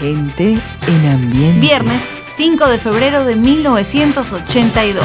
[0.00, 1.60] Gente en ambiente.
[1.60, 5.04] Viernes 5 de febrero de 1982.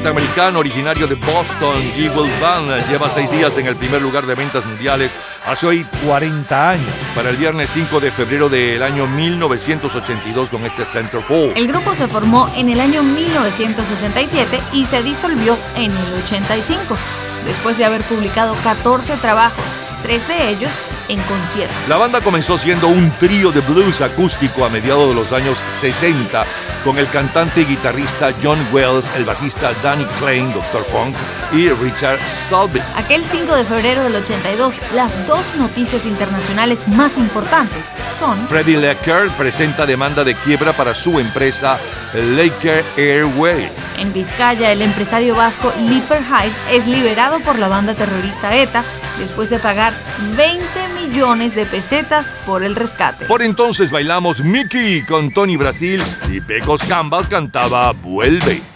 [0.00, 4.64] Norteamericano originario de Boston, Eagles Band, lleva seis días en el primer lugar de ventas
[4.64, 5.12] mundiales
[5.46, 6.90] hace hoy 40 años.
[7.14, 11.54] para el viernes 5 de febrero del año 1982 con este Centerfold.
[11.54, 16.96] El grupo se formó en el año 1967 y se disolvió en el 85,
[17.44, 19.64] después de haber publicado 14 trabajos,
[20.02, 20.70] tres de ellos
[21.10, 21.74] en concierto.
[21.88, 26.44] La banda comenzó siendo un trío de blues acústico a mediados de los años 60
[26.84, 30.84] con el cantante y guitarrista John Wells, el bajista Danny Klein, Dr.
[30.84, 31.14] Funk
[31.52, 32.96] y Richard Salvitz.
[32.96, 37.84] Aquel 5 de febrero del 82, las dos noticias internacionales más importantes
[38.18, 41.78] son Freddie Lecker presenta demanda de quiebra para su empresa
[42.14, 43.70] Laker Airways.
[43.98, 48.84] En Vizcaya, el empresario vasco Liper Hyde es liberado por la banda terrorista ETA
[49.18, 49.94] después de pagar
[50.36, 50.62] 20
[51.10, 53.26] millones de pesetas por el rescate.
[53.26, 58.69] Por entonces bailamos Mickey con Tony Brasil y Pecos Cambas cantaba Vuelve.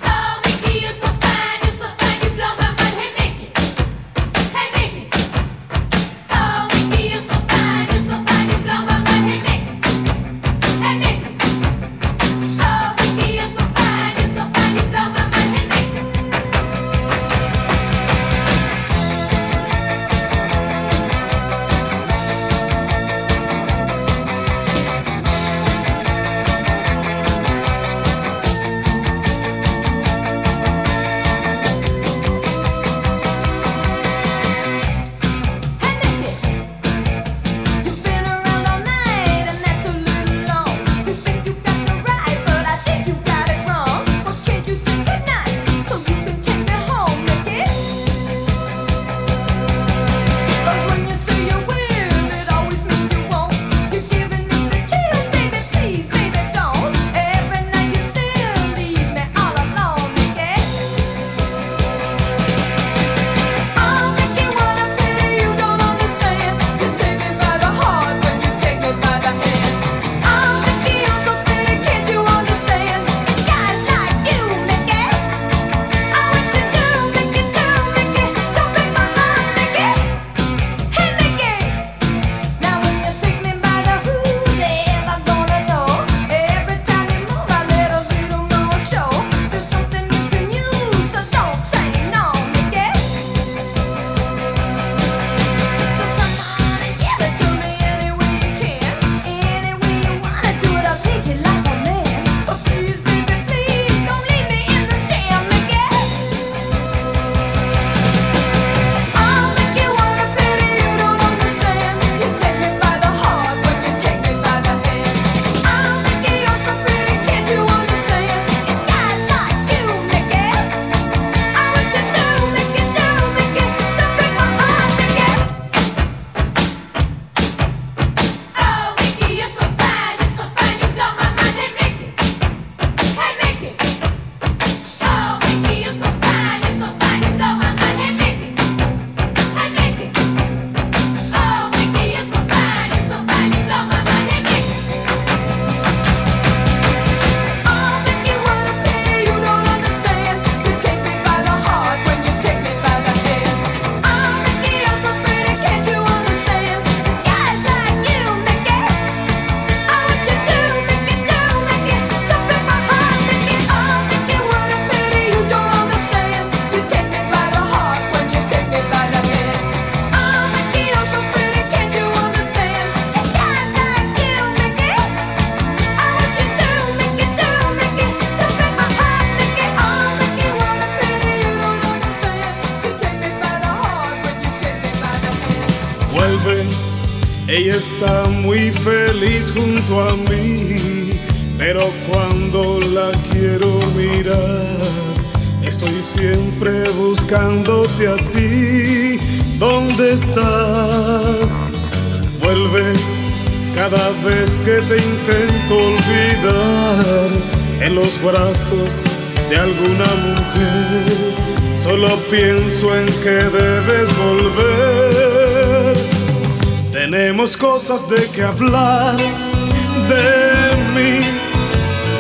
[217.57, 221.21] cosas de que hablar de mí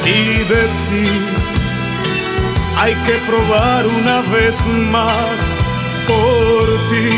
[0.04, 1.08] y de ti.
[2.76, 4.56] Hay que probar una vez
[4.90, 5.36] más
[6.06, 7.10] por ti,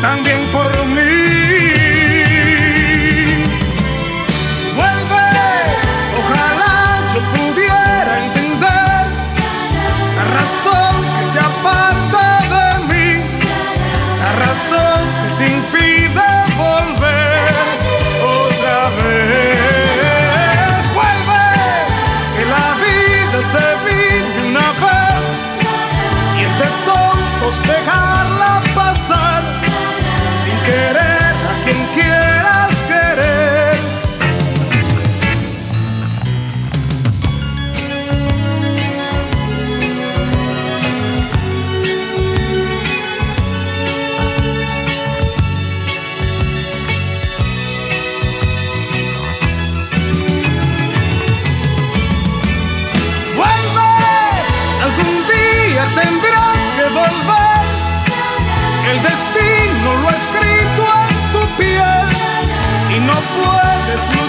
[0.00, 1.15] también por mí.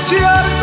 [0.07, 0.56] te.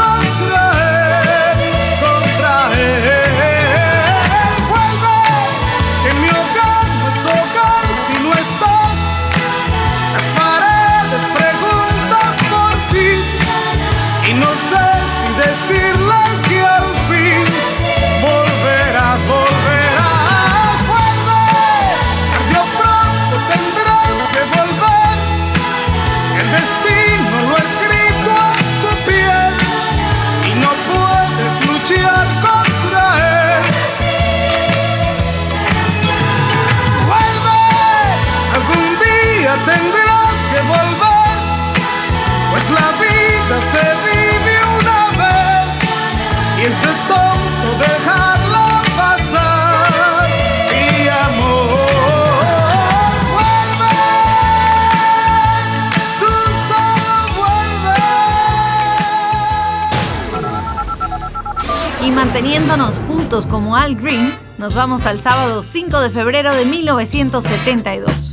[62.35, 68.24] manteniéndonos juntos como Al Green, nos vamos al sábado 5 de febrero de 1972.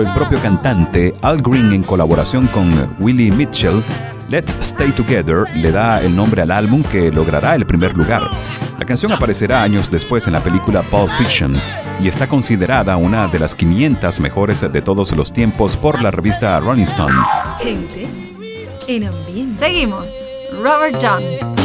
[0.00, 3.82] El propio cantante Al Green en colaboración con Willie Mitchell,
[4.28, 8.22] Let's Stay Together le da el nombre al álbum que logrará el primer lugar.
[8.78, 11.54] La canción aparecerá años después en la película Pulp Fiction
[12.00, 16.60] y está considerada una de las 500 mejores de todos los tiempos por la revista
[16.60, 17.14] Rolling Stone.
[17.60, 18.06] Gente
[18.88, 19.66] en ambiente.
[19.66, 20.08] Seguimos.
[20.62, 21.57] Robert John.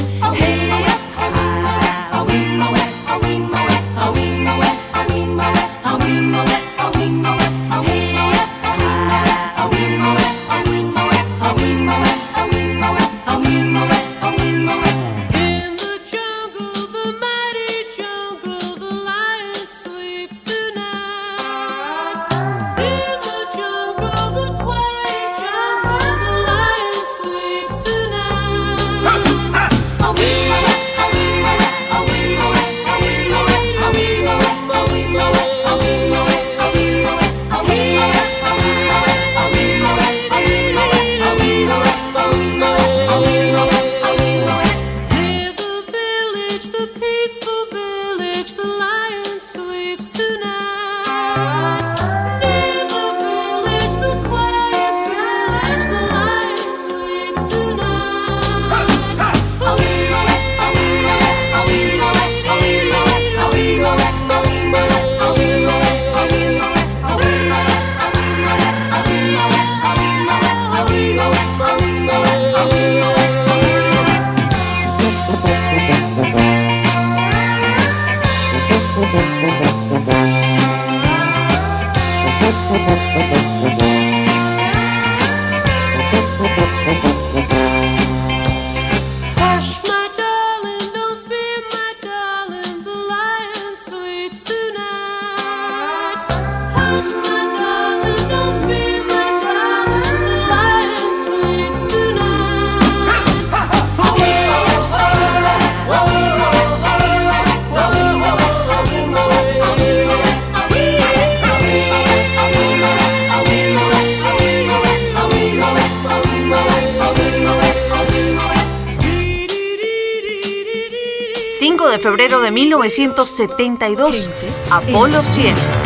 [121.83, 124.29] 5 de febrero de 1972.
[124.69, 125.82] Apolo 100.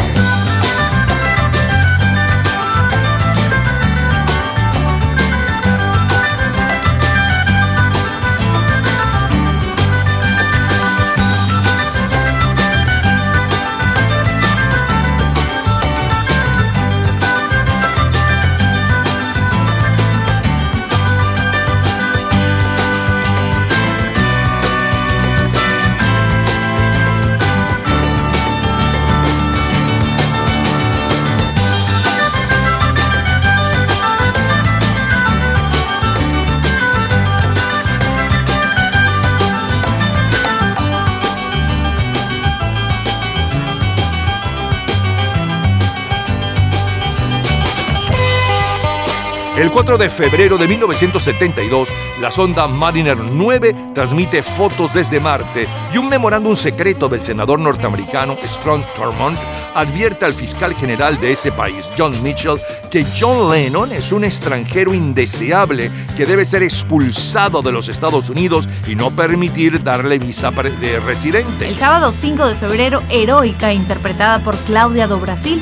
[49.67, 51.89] El 4 de febrero de 1972,
[52.21, 58.37] la sonda Mariner 9 transmite fotos desde Marte y un memorándum secreto del senador norteamericano
[58.41, 59.37] Strong Thurmond
[59.75, 64.93] advierte al fiscal general de ese país, John Mitchell, que John Lennon es un extranjero
[64.93, 71.01] indeseable que debe ser expulsado de los Estados Unidos y no permitir darle visa de
[71.01, 71.67] residente.
[71.67, 75.61] El sábado 5 de febrero, Heroica, interpretada por Claudia do Brasil,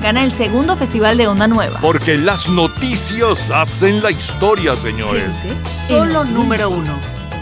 [0.00, 1.80] gana el segundo Festival de Onda Nueva.
[1.80, 5.24] Porque las noticias hacen la historia, señores.
[5.66, 6.92] Solo número uno.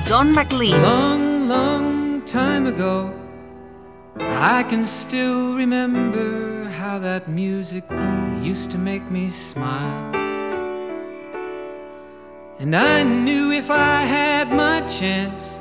[0.09, 0.81] Don McLean.
[0.83, 3.13] Long, long time ago,
[4.19, 7.85] I can still remember how that music
[8.43, 10.13] used to make me smile.
[12.59, 15.61] And I knew if I had my chance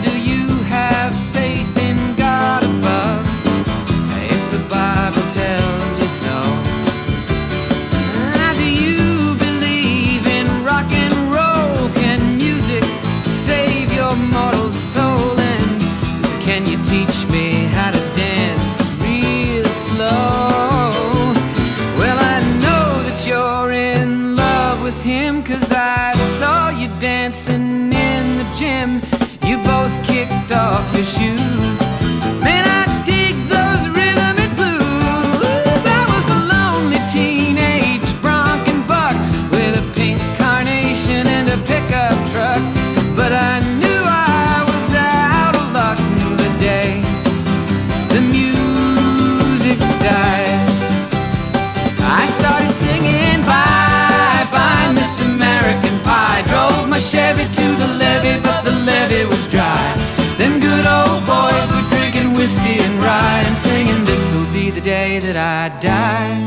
[65.81, 66.37] die.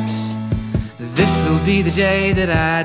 [0.98, 2.83] This'll be the day that I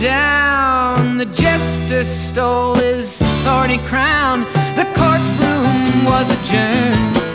[0.00, 1.16] down.
[1.16, 4.40] The jester stole his thorny crown.
[4.74, 7.29] The courtroom was adjourned.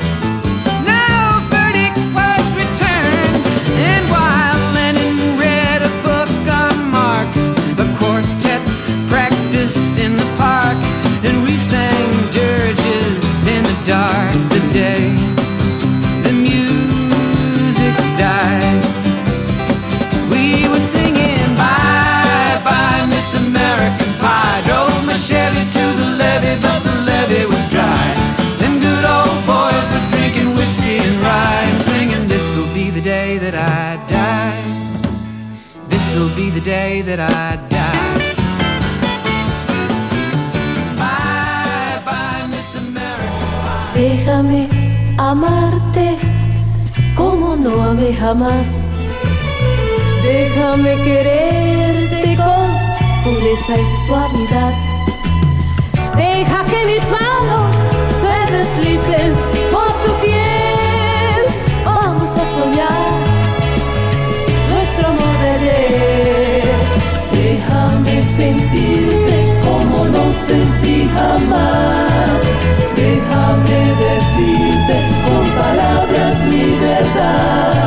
[36.55, 38.35] the day that I die.
[43.93, 44.67] Déjame
[45.17, 46.17] amarte
[47.15, 48.91] como no amé jamás.
[50.23, 52.67] Déjame quererte con
[53.23, 54.73] pureza y suavidad.
[56.15, 57.75] Deja que mis manos
[58.21, 59.33] se deslicen
[59.73, 61.41] por tu piel.
[61.85, 63.04] Vamos a soñar.
[67.45, 72.41] Déjame sentirte como no sentí jamás.
[72.95, 77.84] Déjame decirte con palabras mi verdad.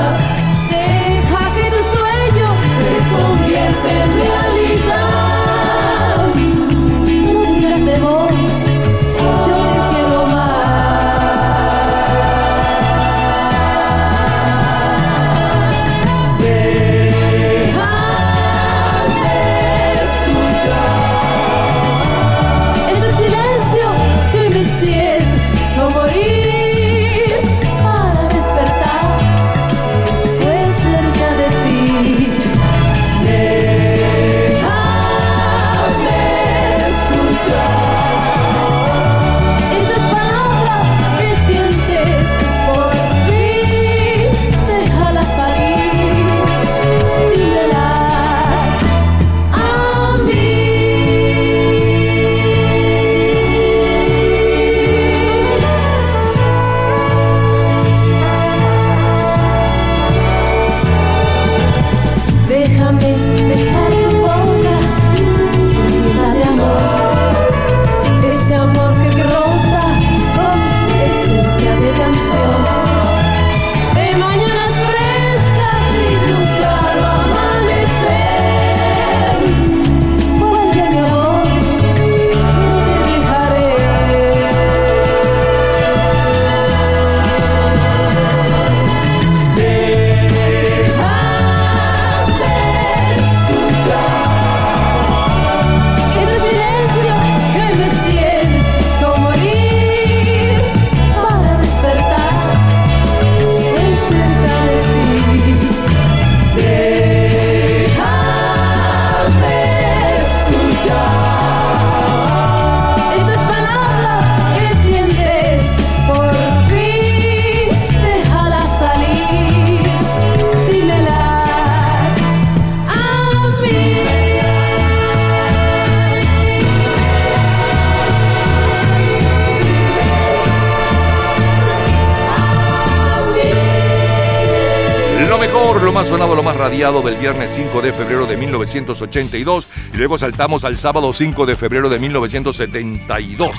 [138.69, 143.51] 1982 y luego saltamos al sábado 5 de febrero de 1972.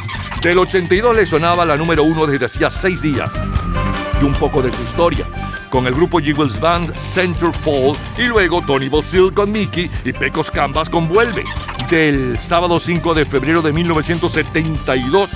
[0.41, 3.29] Del 82 le sonaba la número uno desde hacía seis días
[4.21, 5.25] y un poco de su historia.
[5.69, 10.89] Con el grupo Jiggles Band Centerfold y luego Tony Bosil con Mickey y Pecos Canvas
[10.89, 11.43] con Vuelve.
[11.89, 15.29] Del sábado 5 de febrero de 1972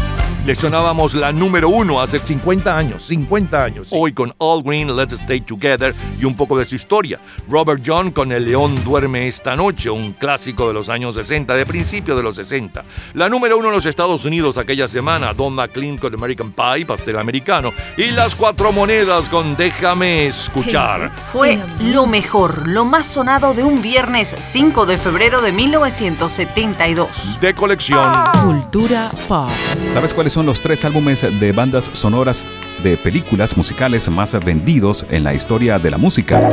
[0.46, 3.88] le sonábamos la número uno hace 50 años, 50 años.
[3.92, 7.22] Hoy con All Green, Let's Stay Together y un poco de su historia.
[7.48, 11.66] Robert John con El León Duerme esta noche, un clásico de los años 60, de
[11.66, 12.84] principio de los 60.
[13.14, 17.18] La número uno en los Estados Unidos aquella semana, Don McLean con American Pie, pastel
[17.18, 17.72] americano.
[17.96, 21.10] Y las cuatro monedas con Déjame escuchar.
[21.32, 27.40] Fue lo mejor, lo más sonado de un viernes 5 de febrero de 1972.
[27.40, 28.12] De colección.
[28.44, 29.50] Cultura pop.
[29.94, 32.48] ¿Sabes son los tres álbumes de bandas sonoras
[32.82, 36.50] de películas musicales más vendidos en la historia de la música?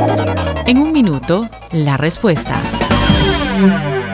[0.67, 2.61] En un minuto, la respuesta.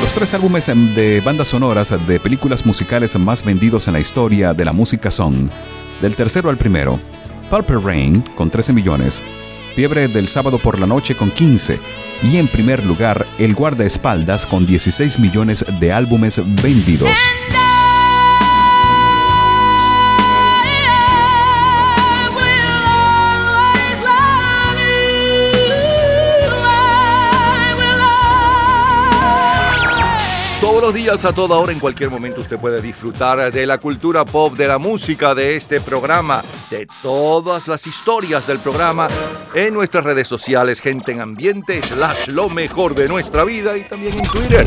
[0.00, 4.64] Los tres álbumes de bandas sonoras de películas musicales más vendidos en la historia de
[4.64, 5.50] la música son,
[6.00, 6.98] del tercero al primero,
[7.50, 9.22] Purple Rain con 13 millones,
[9.74, 11.78] Fiebre del sábado por la noche con 15
[12.24, 17.10] y en primer lugar El guardaespaldas con 16 millones de álbumes vendidos.
[30.90, 34.56] Los días, a toda hora, en cualquier momento, usted puede disfrutar de la cultura pop,
[34.56, 39.06] de la música, de este programa, de todas las historias del programa
[39.54, 44.18] en nuestras redes sociales, gente en ambiente, slash lo mejor de nuestra vida y también
[44.18, 44.66] en Twitter.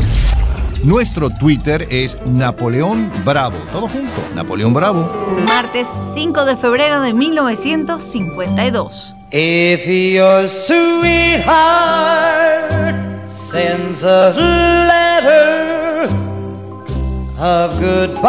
[0.82, 3.58] Nuestro Twitter es Napoleón Bravo.
[3.70, 5.12] Todo junto, Napoleón Bravo.
[5.46, 9.14] Martes 5 de febrero de 1952.
[9.30, 11.44] If your sweetheart
[13.50, 15.53] sends a letter
[17.38, 18.22] of goodbye,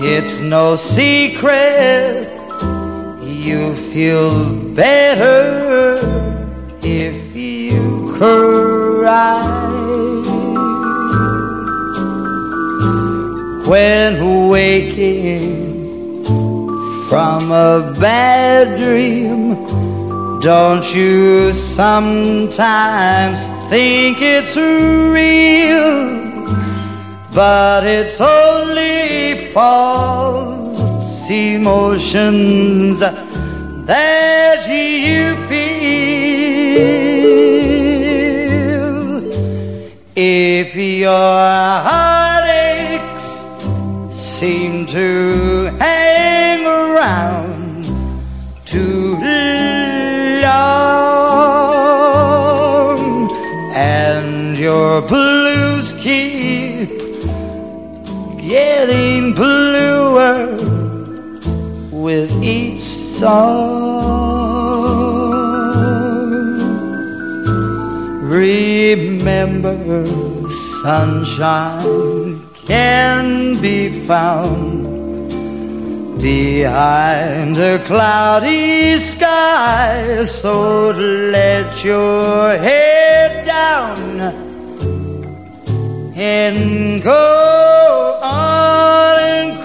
[0.00, 2.28] it's no secret
[3.28, 5.98] you feel better
[6.82, 9.42] if you cry.
[13.66, 16.24] When waking
[17.08, 19.54] from a bad dream,
[20.40, 23.38] don't you sometimes
[23.72, 25.96] think it's real?
[27.32, 35.72] But it's only false emotions that you feel.
[40.14, 41.08] If your
[41.88, 43.24] heartaches
[44.10, 47.51] seem to hang around
[54.72, 56.88] your blues keep
[58.40, 60.38] getting bluer
[62.04, 62.86] with each
[63.20, 63.92] song.
[68.44, 69.78] Remember,
[70.82, 75.28] sunshine can be found
[76.22, 80.24] behind a cloudy sky.
[80.24, 80.92] So
[81.36, 84.51] let your head down
[86.14, 89.61] and go on and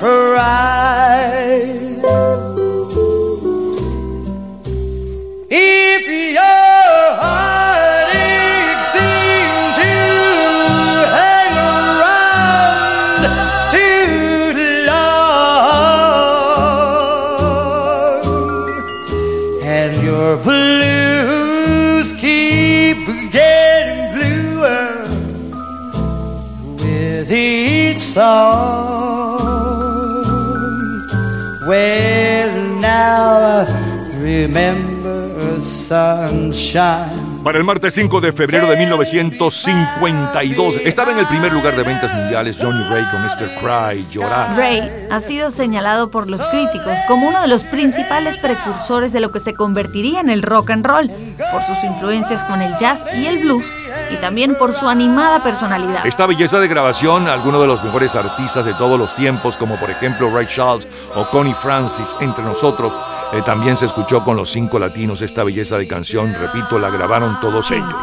[37.48, 42.14] Para el martes 5 de febrero de 1952 estaba en el primer lugar de ventas
[42.14, 43.48] mundiales Johnny Ray con Mr.
[43.62, 44.58] Cry, Llorar.
[44.58, 49.32] Ray ha sido señalado por los críticos como uno de los principales precursores de lo
[49.32, 51.10] que se convertiría en el rock and roll,
[51.54, 53.72] por sus influencias con el jazz y el blues,
[54.10, 56.06] y también por su animada personalidad.
[56.06, 59.90] Esta belleza de grabación, algunos de los mejores artistas de todos los tiempos, como por
[59.90, 63.00] ejemplo Ray Charles o Connie Francis, entre nosotros,
[63.34, 65.22] eh, también se escuchó con los cinco latinos.
[65.22, 67.96] Esta belleza de canción, repito, la grabaron todos ellos.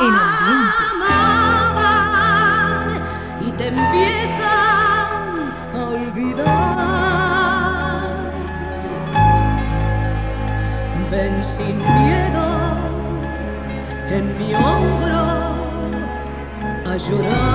[0.00, 0.99] En ambiente.
[17.00, 17.50] A llorar.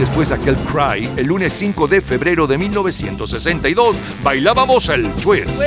[0.00, 5.60] Después de aquel Cry, el lunes 5 de febrero de 1962, bailábamos el twist.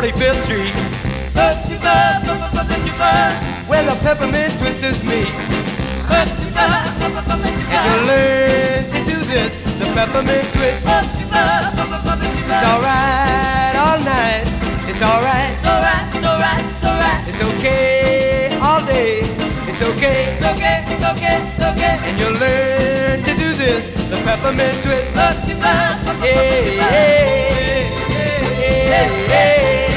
[0.00, 0.72] 45th Street.
[1.36, 3.68] 55, 55.
[3.68, 5.28] Well, the peppermint twist is me.
[6.08, 6.56] 55,
[6.96, 7.44] 55.
[7.68, 10.88] And you learn to do this, the peppermint twist.
[10.88, 12.48] 55, 55.
[12.48, 14.48] It's alright all night.
[14.88, 15.52] It's alright.
[15.52, 17.28] It's alright, it's alright, it's alright.
[17.28, 19.20] It's okay all day.
[19.68, 20.32] It's okay.
[20.32, 22.00] It's okay, it's okay, it's okay.
[22.08, 25.12] And you learn to do this, the peppermint twist.
[25.12, 26.24] 55, 55.
[26.24, 27.20] Yeah, yeah,
[28.08, 28.40] yeah,
[28.88, 29.89] yeah, yeah.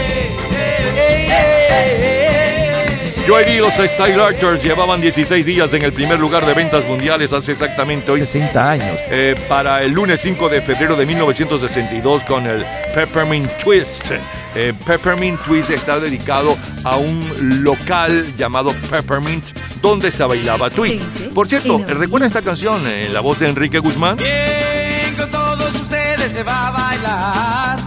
[3.42, 7.34] D y los Style Archers llevaban 16 días en el primer lugar de ventas mundiales
[7.34, 9.00] hace exactamente hoy 60 años.
[9.10, 14.12] Eh, para el lunes 5 de febrero de 1962 con el Peppermint Twist.
[14.56, 19.46] Eh, Peppermint Twist está dedicado a un local llamado Peppermint
[19.82, 21.04] donde se bailaba twist.
[21.34, 24.18] Por cierto, ¿recuerda esta canción en la voz de Enrique Guzmán?
[24.18, 27.83] Bien, con todos ustedes se va a bailar.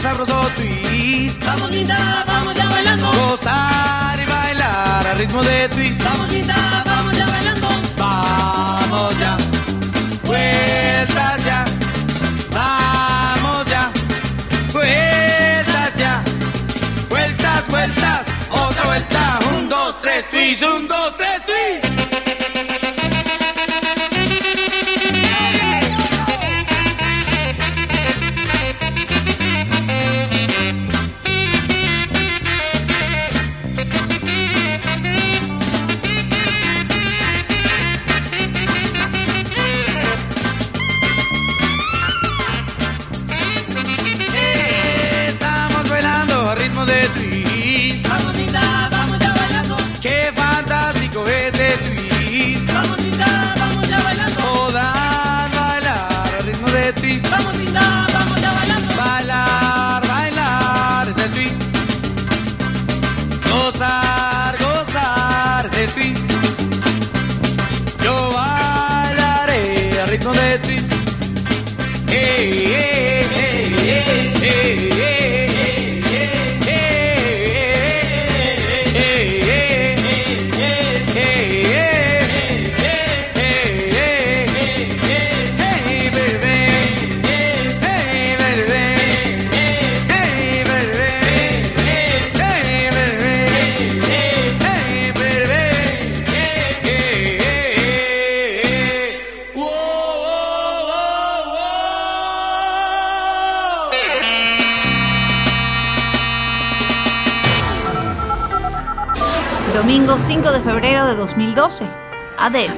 [0.00, 1.44] sabroso twist.
[1.44, 3.10] Vamos linda, vamos ya bailando.
[3.12, 6.02] Gozar y bailar al ritmo de twist.
[6.02, 7.68] Vamos linda, vamos ya bailando.
[7.96, 9.36] Vamos ya,
[10.24, 11.64] vueltas ya.
[12.50, 13.90] Vamos ya,
[14.72, 16.22] vueltas ya.
[17.08, 19.38] Vueltas, vueltas, otra vuelta.
[19.56, 20.62] Un, dos, tres, twist.
[20.62, 21.25] Un, dos, tres.
[110.18, 111.86] 5 de febrero de 2012.
[112.38, 112.72] Adele.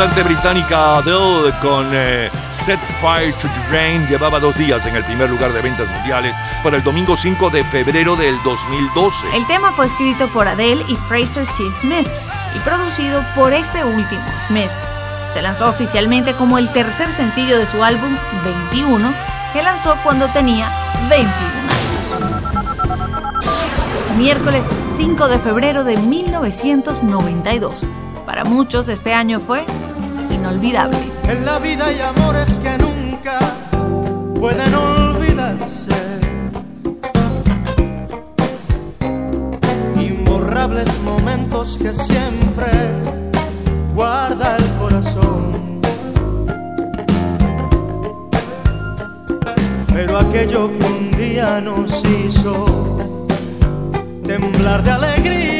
[0.00, 5.04] Cantante británica Adele con eh, Set Fire to the Rain llevaba dos días en el
[5.04, 6.34] primer lugar de ventas mundiales
[6.64, 9.36] para el domingo 5 de febrero del 2012.
[9.36, 11.70] El tema fue escrito por Adele y Fraser T.
[11.70, 12.08] Smith
[12.56, 14.70] y producido por este último, Smith.
[15.30, 18.16] Se lanzó oficialmente como el tercer sencillo de su álbum
[18.70, 19.12] 21,
[19.52, 20.72] que lanzó cuando tenía
[21.10, 21.28] 21
[21.60, 21.74] años.
[24.16, 24.64] Miércoles
[24.96, 27.84] 5 de febrero de 1992.
[28.24, 29.66] Para muchos este año fue
[30.40, 30.98] inolvidable.
[31.28, 33.38] En la vida hay amores que nunca
[34.38, 36.00] pueden olvidarse.
[39.96, 42.70] Imborrables momentos que siempre
[43.94, 45.80] guarda el corazón.
[49.92, 53.16] Pero aquello que un día nos hizo
[54.26, 55.59] temblar de alegría.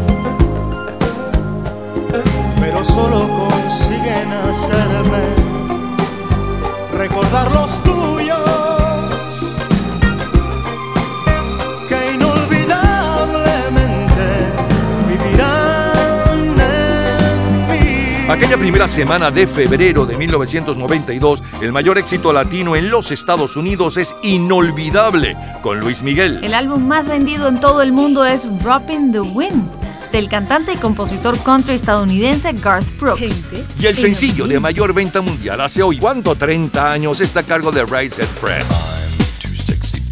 [2.83, 5.35] Solo consiguen hacerme
[6.97, 8.39] recordar los tuyos
[11.87, 14.49] que inolvidablemente
[15.07, 18.25] vivirán en mí.
[18.29, 23.97] Aquella primera semana de febrero de 1992, el mayor éxito latino en los Estados Unidos
[23.97, 26.43] es Inolvidable con Luis Miguel.
[26.43, 29.80] El álbum más vendido en todo el mundo es Dropping the Wind
[30.11, 33.43] del cantante y compositor country estadounidense Garth Brooks.
[33.79, 36.35] Y el sencillo de mayor venta mundial hace hoy, ¿cuánto?
[36.35, 38.63] 30 años, está a cargo de Rise and Fred.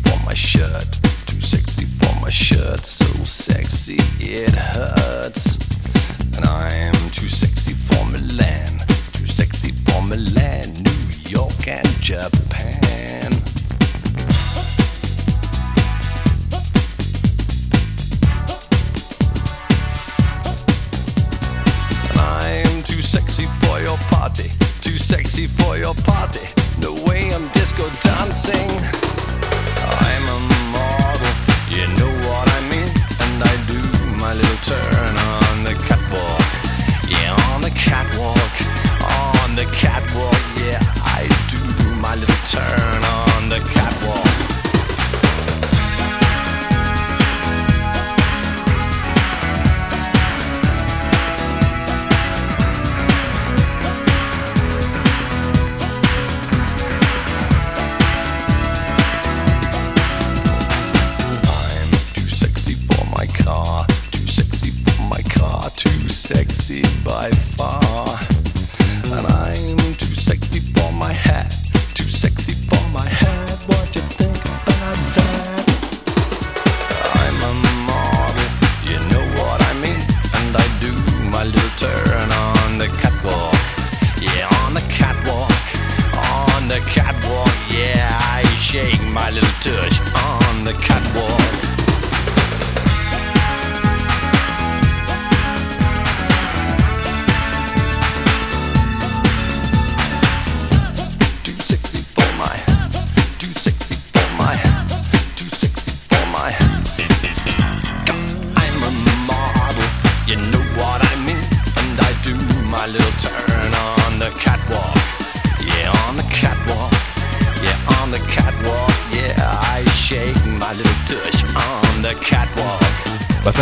[0.09, 0.85] for my shirt.
[1.27, 2.79] Too sexy for my shirt.
[2.79, 5.57] So sexy it hurts.
[6.37, 8.79] And I'm too sexy for Milan.
[9.13, 12.79] Too sexy for Milan, New York, and Japan.
[22.49, 24.49] I'm too sexy for your party.
[24.81, 26.45] Too sexy for your party.
[26.81, 28.71] No way I'm disco dancing.
[29.77, 30.39] I'm a
[30.73, 31.33] model,
[31.69, 32.89] you know what I mean.
[33.21, 33.79] And I do
[34.17, 36.41] my little turn on the catwalk.
[37.05, 38.53] Yeah, on the catwalk.
[39.45, 41.61] On the catwalk, yeah, I do
[42.01, 43.28] my little turn on
[67.03, 67.88] by far.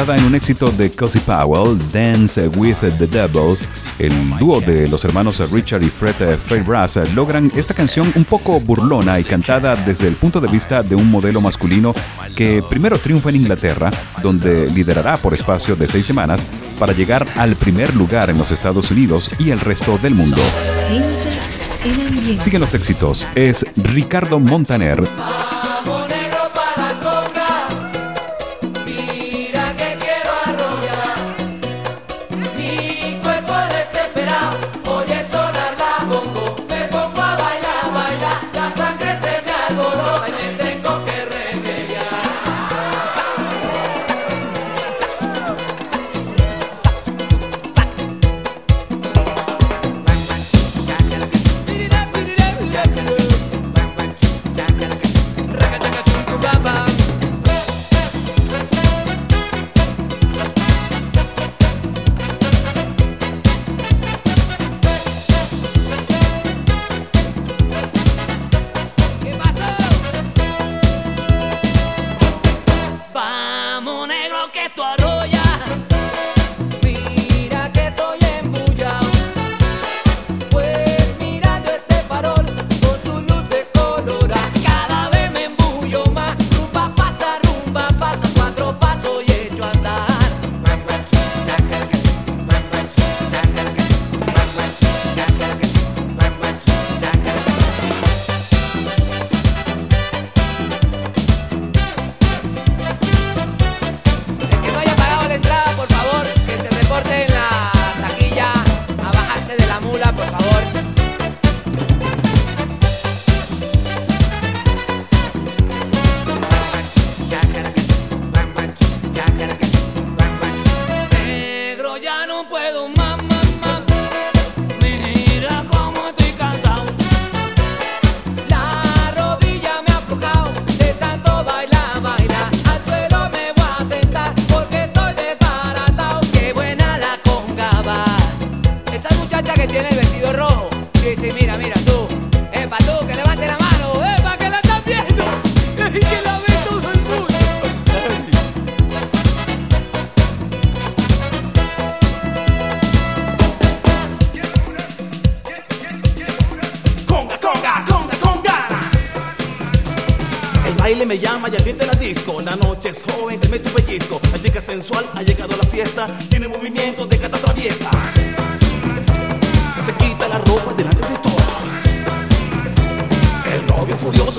[0.08, 3.62] Basada en un éxito de Cozy Powell, Dance with the Devils,
[4.00, 8.24] el dúo de los hermanos Richard y Fred eh, Fairbrass eh, logran esta canción un
[8.24, 11.94] poco burlona y cantada desde el punto de vista de un modelo masculino
[12.38, 13.92] que primero triunfa en Inglaterra,
[14.24, 16.42] donde liderará por espacio de seis semanas
[16.80, 20.38] para llegar al primer lugar en los Estados Unidos y el resto del mundo.
[22.40, 23.28] Siguen los éxitos.
[23.36, 25.02] Es Ricardo Montaner,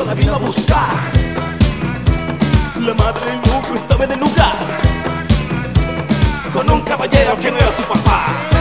[0.08, 0.88] la vino a buscar.
[2.80, 4.56] La madre del núcleo estaba en el lugar,
[6.50, 8.57] con un caballero que no era su papá.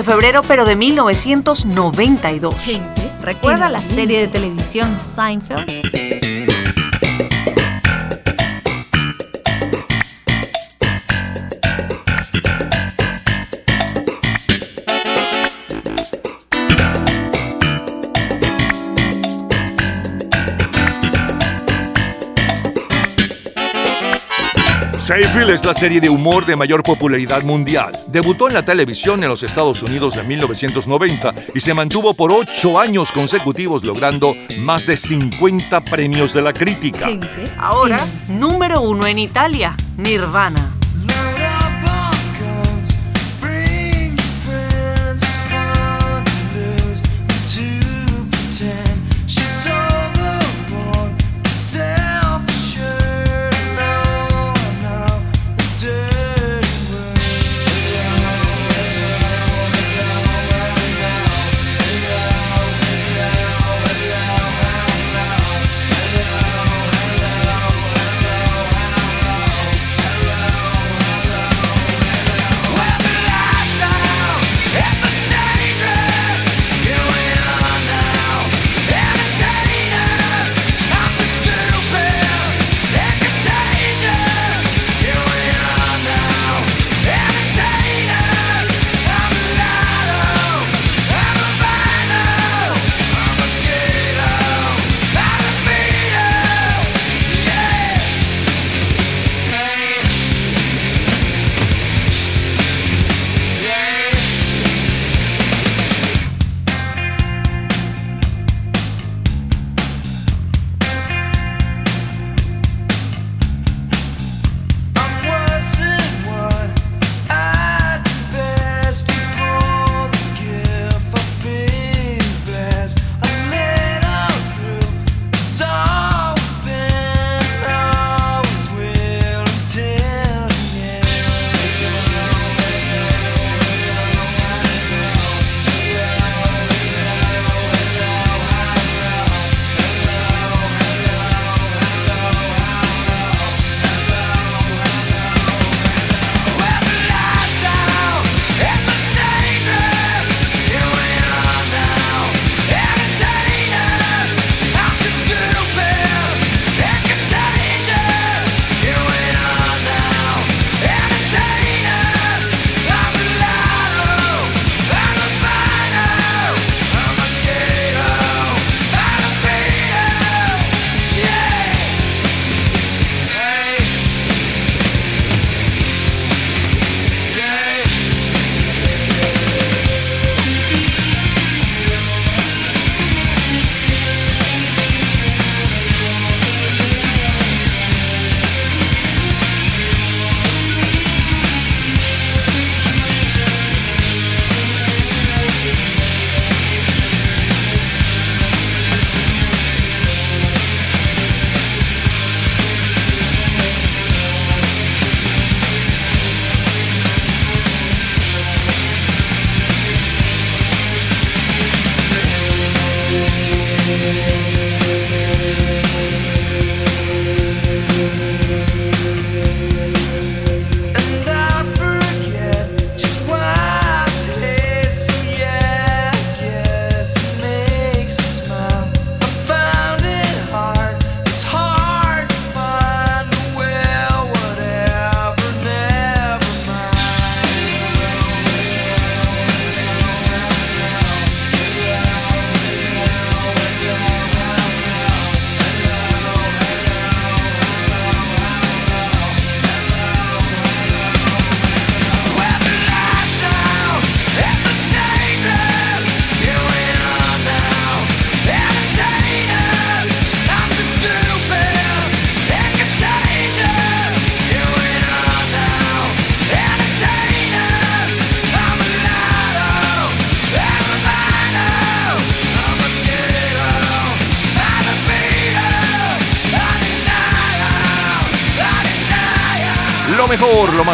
[0.00, 2.80] de febrero, pero de 1992.
[3.20, 5.68] ¿Recuerda la serie de televisión Seinfeld?
[25.20, 27.92] Mayfield es la serie de humor de mayor popularidad mundial.
[28.08, 32.80] Debutó en la televisión en los Estados Unidos en 1990 y se mantuvo por ocho
[32.80, 37.08] años consecutivos logrando más de 50 premios de la crítica.
[37.58, 40.79] Ahora, número uno en Italia, Nirvana.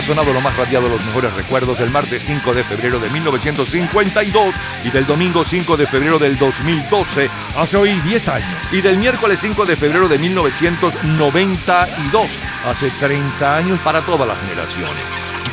[0.07, 4.55] Sonado, lo más radiado, los mejores recuerdos del martes 5 de febrero de 1952
[4.85, 9.41] y del domingo 5 de febrero del 2012, hace hoy 10 años, y del miércoles
[9.41, 14.95] 5 de febrero de 1992, hace 30 años para todas las generaciones.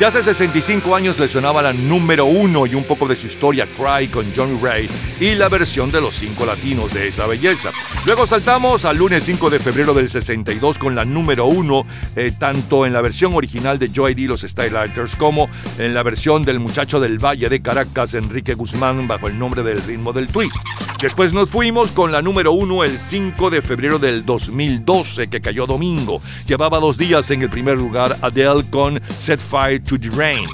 [0.00, 3.64] Ya hace 65 años le sonaba la número uno y un poco de su historia
[3.76, 4.88] Cry con Johnny Ray
[5.20, 7.70] y la versión de los cinco latinos de esa belleza.
[8.04, 11.86] Luego saltamos al lunes 5 de febrero del 62 con la número uno,
[12.16, 16.44] eh, tanto en la versión original de Joy D los Stylighters como en la versión
[16.44, 20.56] del muchacho del Valle de Caracas, Enrique Guzmán, bajo el nombre del ritmo del twist.
[21.00, 25.66] Después nos fuimos con la número uno el 5 de febrero del 2012, que cayó
[25.66, 26.20] domingo.
[26.46, 29.83] Llevaba dos días en el primer lugar Adele con Set Fire
[30.16, 30.44] Rain.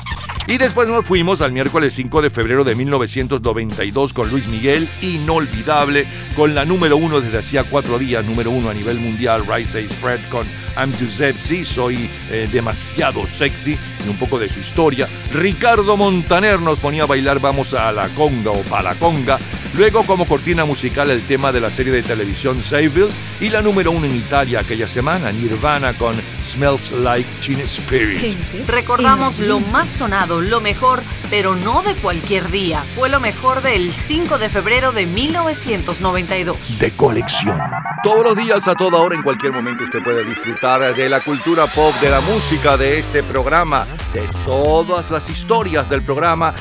[0.46, 6.06] Y después nos fuimos al miércoles 5 de febrero de 1992 con Luis Miguel, inolvidable,
[6.34, 9.94] con la número uno desde hacía cuatro días, número uno a nivel mundial, Rise A
[9.94, 10.44] Fred con
[10.76, 15.08] I'm Too Sexy, soy eh, demasiado sexy, y un poco de su historia.
[15.32, 19.38] Ricardo Montaner nos ponía a bailar Vamos a la conga o para la conga.
[19.74, 23.06] Luego como cortina musical el tema de la serie de televisión Saville
[23.40, 26.16] y la número uno en Italia aquella semana, Nirvana con
[26.50, 28.36] Smells Like Teen Spirit.
[28.66, 32.80] Recordamos lo más sonado, lo mejor, pero no de cualquier día.
[32.80, 36.80] Fue lo mejor del 5 de febrero de 1992.
[36.80, 37.60] de colección.
[38.02, 41.66] Todos los días, a toda hora, en cualquier momento, usted puede disfrutar de la cultura
[41.68, 46.54] pop, de la música, de este programa, de todas las historias del programa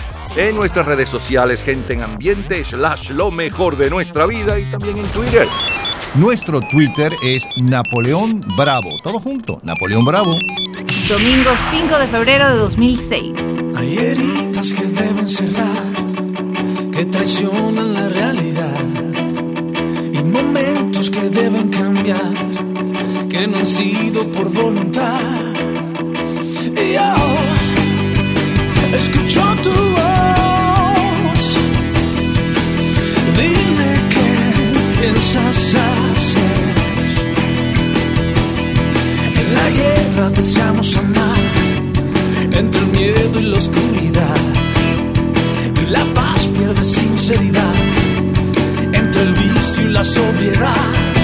[0.47, 4.97] en nuestras redes sociales, gente en ambiente, slash lo mejor de nuestra vida y también
[4.97, 5.45] en Twitter.
[6.15, 8.89] Nuestro Twitter es Napoleón Bravo.
[9.03, 10.33] Todo junto, Napoleón Bravo.
[11.09, 13.33] Domingo 5 de febrero de 2006.
[13.75, 18.79] Hay heridas que deben cerrar, que traicionan la realidad.
[20.13, 25.19] Y momentos que deben cambiar, que no han sido por voluntad.
[26.77, 27.58] Y yo
[28.97, 31.43] escucho tu voz.
[33.37, 34.29] Dime qué
[34.99, 36.65] piensas hacer.
[39.41, 41.39] En la guerra deseamos amar
[42.51, 44.41] entre el miedo y la oscuridad.
[45.81, 47.75] Y la paz pierde sinceridad
[48.93, 51.18] entre el vicio y la sobriedad.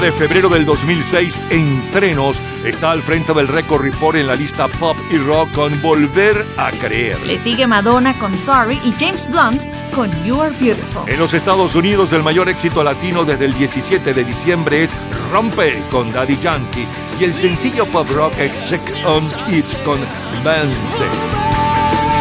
[0.00, 4.96] de febrero del 2006, Entrenos está al frente del récord report en la lista pop
[5.10, 7.18] y rock con Volver a Creer.
[7.24, 9.62] Le sigue Madonna con Sorry y James Blunt
[9.94, 11.08] con You Are Beautiful.
[11.08, 14.94] En los Estados Unidos, el mayor éxito latino desde el 17 de diciembre es
[15.32, 16.86] Rompe con Daddy Yankee
[17.18, 19.98] y el sencillo pop rock es Check on It con
[20.44, 21.04] Vance.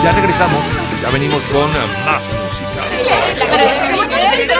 [0.04, 0.62] Ya regresamos,
[1.02, 1.70] ya venimos con
[2.06, 2.86] más música.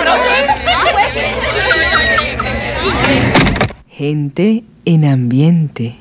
[0.08, 2.15] Ah,
[3.90, 5.96] Gente en ambiente.